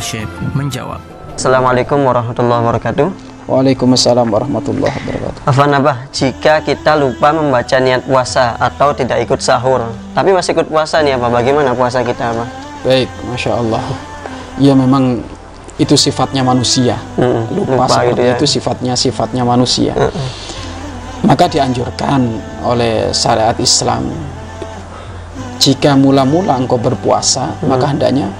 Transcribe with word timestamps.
Syekh 0.00 0.28
menjawab. 0.52 1.00
Assalamualaikum 1.36 2.00
warahmatullahi 2.04 2.60
wabarakatuh. 2.64 3.08
Waalaikumsalam 3.46 4.26
warahmatullahi 4.26 4.90
wabarakatuh. 4.90 5.40
Afan 5.46 5.70
Abah, 5.70 6.10
jika 6.10 6.60
kita 6.66 6.98
lupa 6.98 7.30
membaca 7.30 7.76
niat 7.78 8.02
puasa 8.02 8.58
atau 8.58 8.90
tidak 8.90 9.22
ikut 9.22 9.38
sahur, 9.38 9.86
tapi 10.12 10.34
masih 10.34 10.56
ikut 10.58 10.66
puasa 10.66 11.00
nih 11.00 11.14
apa? 11.14 11.30
Bagaimana 11.30 11.70
puasa 11.72 12.02
kita 12.02 12.34
Abah? 12.34 12.48
Baik, 12.82 13.08
masya 13.30 13.54
Allah. 13.54 13.82
Ya 14.58 14.74
memang 14.74 15.22
itu 15.76 15.94
sifatnya 15.94 16.40
manusia. 16.42 16.96
Mm-mm, 17.20 17.52
Lupa, 17.52 17.72
lupa 17.76 17.84
seperti 17.86 18.08
gitu 18.10 18.22
ya. 18.24 18.34
itu 18.34 18.46
sifatnya 18.48 18.94
sifatnya 18.96 19.42
manusia. 19.44 19.92
Mm-mm. 19.94 20.28
Maka 21.24 21.46
dianjurkan 21.48 22.20
oleh 22.64 23.12
syariat 23.12 23.56
Islam 23.60 24.08
jika 25.60 25.98
mula-mula 25.98 26.56
engkau 26.60 26.78
berpuasa, 26.78 27.58
maka 27.66 27.90
hendaknya 27.90 28.30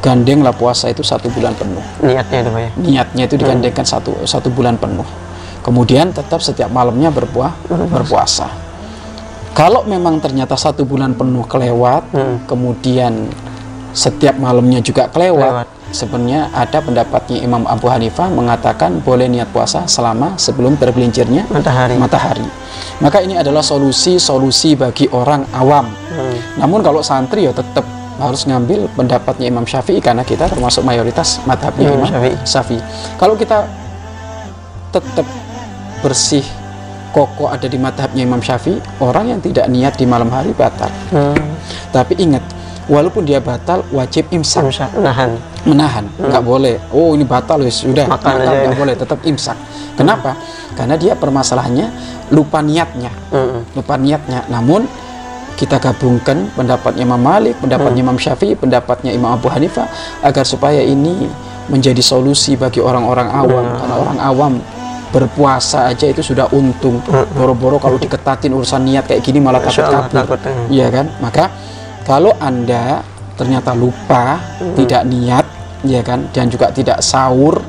gandenglah 0.00 0.52
puasa 0.52 0.88
itu 0.88 1.00
satu 1.00 1.28
bulan 1.28 1.52
penuh. 1.52 1.84
Niatnya 2.00 2.38
itu 2.40 2.50
Pak 2.50 2.60
ya. 2.60 2.70
Niatnya 2.76 3.22
itu 3.28 3.34
digandengkan 3.36 3.84
satu 3.84 4.24
satu 4.24 4.48
bulan 4.48 4.76
penuh. 4.76 5.04
Kemudian 5.60 6.10
tetap 6.10 6.40
setiap 6.40 6.72
malamnya 6.72 7.12
berpuah, 7.12 7.52
berpuasa. 7.68 8.48
Kalau 9.52 9.84
memang 9.84 10.16
ternyata 10.16 10.56
satu 10.56 10.88
bulan 10.88 11.12
penuh 11.12 11.44
kelewat, 11.44 12.08
Hmm. 12.10 12.40
kemudian 12.48 13.28
setiap 13.92 14.38
malamnya 14.38 14.80
juga 14.80 15.10
kelewat, 15.10 15.66
Kelewat. 15.66 15.68
sebenarnya 15.92 16.48
ada 16.54 16.78
pendapatnya 16.80 17.42
Imam 17.42 17.66
Abu 17.66 17.90
Hanifah 17.90 18.30
mengatakan 18.30 19.02
boleh 19.02 19.28
niat 19.28 19.50
puasa 19.50 19.84
selama 19.84 20.38
sebelum 20.38 20.78
tergelincirnya 20.78 21.44
Matahari. 21.50 21.98
matahari. 21.98 22.46
Maka 23.02 23.20
ini 23.20 23.36
adalah 23.36 23.60
solusi-solusi 23.60 24.78
bagi 24.78 25.10
orang 25.12 25.44
awam. 25.52 25.92
Hmm. 25.92 26.36
Namun 26.56 26.80
kalau 26.80 27.02
santri 27.02 27.44
ya 27.44 27.52
tetap 27.52 27.84
harus 28.20 28.44
ngambil 28.44 28.86
pendapatnya 28.94 29.48
Imam 29.48 29.64
Syafi'i 29.64 29.98
karena 29.98 30.22
kita 30.22 30.46
termasuk 30.46 30.84
mayoritas 30.84 31.40
madhabnya 31.48 31.88
Imam 31.88 32.04
Imam 32.04 32.08
Syafi'i. 32.12 32.36
Syafi'i. 32.44 32.80
Kalau 33.16 33.34
kita 33.34 33.64
tetap 34.92 35.26
bersih 36.00 36.44
kokoh 37.10 37.50
ada 37.50 37.66
di 37.66 37.80
madhabnya 37.80 38.22
Imam 38.22 38.38
Syafi'i, 38.38 38.78
orang 39.02 39.34
yang 39.34 39.40
tidak 39.42 39.66
niat 39.66 39.98
di 39.98 40.06
malam 40.06 40.30
hari 40.30 40.54
batal. 40.54 40.92
Hmm. 41.10 41.34
Tapi 41.90 42.14
ingat, 42.22 42.44
walaupun 42.86 43.26
dia 43.26 43.42
batal, 43.42 43.82
wajib 43.90 44.30
imsak 44.30 44.66
Bisa 44.66 44.86
nahan. 44.98 45.34
menahan 45.62 46.08
nggak 46.16 46.40
boleh 46.40 46.80
oh 46.90 47.12
ini 47.12 47.22
batal 47.22 47.60
ya 47.60 47.68
sudah 47.68 48.08
Hmm. 48.08 48.16
Makan 48.16 48.32
batal, 48.32 48.48
aja 48.48 48.56
nggak 48.64 48.80
boleh 48.80 48.94
tetap 48.96 49.18
imsak 49.28 49.56
kenapa 49.92 50.32
karena 50.72 50.96
dia 50.96 51.12
permasalahannya 51.12 51.86
lupa 52.32 52.64
niatnya 52.64 53.12
Mm-mm. 53.28 53.76
lupa 53.76 53.94
niatnya 54.00 54.48
namun 54.48 54.88
kita 55.60 55.76
gabungkan 55.76 56.48
pendapatnya 56.56 57.04
Imam 57.04 57.20
Malik, 57.20 57.60
pendapatnya 57.60 58.00
Imam 58.00 58.16
Syafi'i, 58.16 58.56
pendapatnya 58.56 59.12
Imam 59.12 59.36
Abu 59.36 59.52
Hanifah 59.52 59.84
agar 60.24 60.48
supaya 60.48 60.80
ini 60.80 61.28
menjadi 61.68 62.00
solusi 62.00 62.56
bagi 62.56 62.80
orang-orang 62.80 63.28
awam. 63.28 63.66
Karena 63.76 63.94
orang 64.00 64.18
awam 64.24 64.52
berpuasa 65.12 65.92
aja 65.92 66.08
itu 66.08 66.24
sudah 66.24 66.48
untung. 66.56 67.04
Boro-boro 67.36 67.76
kalau 67.76 68.00
diketatin 68.00 68.56
urusan 68.56 68.88
niat 68.88 69.04
kayak 69.04 69.20
gini 69.20 69.36
malah 69.36 69.60
takut 69.60 69.84
Allah, 69.84 70.08
kabur. 70.08 70.16
takut, 70.24 70.40
hmm. 70.48 70.66
iya 70.72 70.88
kan? 70.88 71.06
Maka 71.20 71.44
kalau 72.08 72.32
anda 72.40 73.04
ternyata 73.36 73.76
lupa 73.76 74.40
tidak 74.80 75.04
niat 75.04 75.44
ya 75.84 76.00
kan? 76.00 76.24
Dan 76.32 76.48
juga 76.48 76.72
tidak 76.72 77.04
sahur 77.04 77.60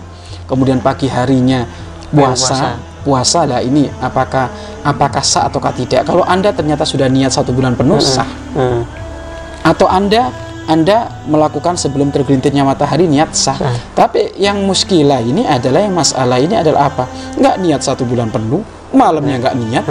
kemudian 0.47 0.80
pagi 0.80 1.12
harinya 1.12 1.67
puasa 2.08 2.56
puasa 2.56 2.91
lah 3.03 3.59
ini 3.59 3.89
apakah 3.97 4.47
apakah 4.81 5.19
sah 5.19 5.45
ataukah 5.45 5.71
tidak 5.71 6.03
kalau 6.03 6.21
anda 6.23 6.49
ternyata 6.49 6.83
sudah 6.83 7.05
niat 7.05 7.30
satu 7.30 7.49
bulan 7.49 7.73
penuh 7.73 7.97
sah 7.97 8.27
Hmm. 8.52 8.83
atau 9.61 9.85
anda 9.85 10.30
anda 10.63 11.09
melakukan 11.25 11.73
sebelum 11.73 12.09
tergelintirnya 12.09 12.61
matahari 12.61 13.05
niat 13.05 13.31
sah 13.31 13.55
Sah. 13.55 13.73
tapi 13.95 14.35
yang 14.35 14.61
muskilah 14.61 15.19
ini 15.19 15.41
adalah 15.41 15.81
yang 15.81 15.91
masalah 15.91 16.38
ini 16.38 16.53
adalah 16.53 16.88
apa 16.88 17.06
nggak 17.35 17.56
niat 17.57 17.81
satu 17.81 18.03
bulan 18.03 18.28
penuh 18.28 18.61
malamnya 18.91 19.40
nggak 19.40 19.56
niat 19.57 19.85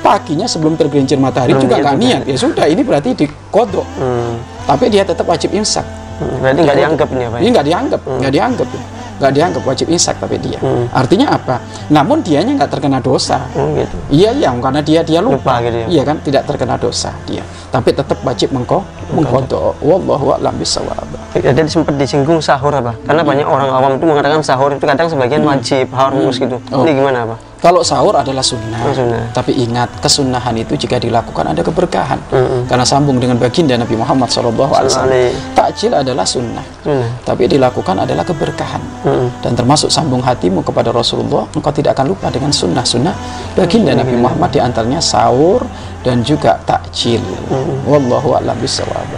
paginya 0.00 0.44
sebelum 0.44 0.74
tergelincir 0.74 1.16
matahari 1.16 1.52
Belum 1.52 1.62
juga 1.62 1.76
nggak 1.78 1.96
niat 1.96 2.20
ya 2.24 2.36
sudah 2.36 2.66
ini 2.66 2.82
berarti 2.82 3.14
dikodok 3.14 3.86
Hmm. 3.96 4.34
tapi 4.64 4.88
dia 4.88 5.02
tetap 5.02 5.24
wajib 5.24 5.52
imsak 5.52 5.84
Hmm. 6.16 6.40
Berarti 6.40 6.60
nggak 6.64 6.76
dianggap 6.76 7.08
ini 7.10 7.22
apa 7.22 7.36
ya? 7.36 7.40
ini 7.40 7.48
nggak 7.52 7.66
dianggap 7.66 8.00
nggak 8.08 8.32
dianggap 8.32 8.68
ya 8.68 8.82
nggak 9.16 9.32
dianggap 9.32 9.62
wajib 9.64 9.86
imsak 9.88 10.16
tapi 10.16 10.36
dia 10.36 10.58
Hmm. 10.60 10.88
artinya 10.92 11.32
apa 11.32 11.60
namun 11.88 12.20
dianya 12.20 12.52
nggak 12.56 12.70
terkena 12.72 12.98
dosa 13.00 13.48
Hmm, 13.52 13.76
gitu. 13.76 13.96
Iya 14.10 14.30
iya 14.32 14.50
karena 14.56 14.80
dia 14.80 15.00
dia 15.00 15.20
lupa, 15.20 15.56
Lupa 15.56 15.64
gitu 15.64 15.76
ya. 15.76 15.86
iya 15.88 16.02
kan 16.04 16.16
tidak 16.20 16.42
terkena 16.44 16.76
dosa 16.76 17.10
dia 17.24 17.40
tapi 17.68 17.92
tetap 17.92 18.18
wajib 18.22 18.52
mengko 18.52 18.80
mengkodok 19.12 19.76
wallahu 19.80 20.34
a'lam 20.34 20.54
bisawab 20.56 21.06
Jadi 21.36 21.68
sempat 21.68 21.92
disinggung 22.00 22.40
sahur 22.40 22.72
apa? 22.72 22.96
Karena 23.04 23.20
banyak 23.20 23.44
orang 23.44 23.68
awam 23.68 23.90
itu 24.00 24.08
mengatakan 24.08 24.40
sahur 24.40 24.72
itu 24.72 24.80
kadang 24.80 25.04
sebagian 25.04 25.44
wajib 25.44 25.92
harus 25.92 26.40
gitu. 26.40 26.56
Oh. 26.72 26.80
Ini 26.80 26.96
gimana 26.96 27.28
apa? 27.28 27.36
Kalau 27.56 27.80
sahur 27.80 28.12
adalah 28.12 28.40
sunnah, 28.40 28.78
Oh, 28.84 28.92
sunnah. 28.92 29.32
tapi 29.32 29.56
ingat 29.56 29.88
kesunahan 29.98 30.52
itu 30.54 30.76
jika 30.76 30.96
dilakukan 30.96 31.44
ada 31.46 31.60
keberkahan 31.60 32.20
Mm-mm. 32.28 32.68
karena 32.68 32.84
sambung 32.84 33.16
dengan 33.16 33.36
baginda 33.36 33.74
Nabi 33.74 33.96
Muhammad 33.96 34.28
SAW 34.28 34.52
takjil 35.52 35.90
adalah 35.90 36.22
sunnah 36.22 36.62
Sunnah. 36.80 37.10
tapi 37.24 37.48
dilakukan 37.48 37.96
adalah 37.98 38.22
keberkahan 38.22 38.82
Mm-mm. 39.02 39.28
dan 39.40 39.52
termasuk 39.52 39.88
sambung 39.88 40.20
hatimu 40.20 40.60
kepada 40.60 40.92
Rasulullah 40.92 41.48
engkau 41.50 41.72
tidak 41.72 41.96
akan 41.96 42.12
lupa 42.12 42.28
dengan 42.28 42.52
sunnah-sunnah 42.52 43.14
baginda 43.54 43.96
Nabi 43.96 44.14
Muhammad 44.14 44.52
di 44.52 44.60
antaranya 44.60 45.00
sahur 45.00 45.64
dan 46.04 46.22
juga 46.22 46.60
takjil 46.62 47.18
wallahu 47.82 48.36
a'lam 48.36 48.54
bishawab 48.56 49.08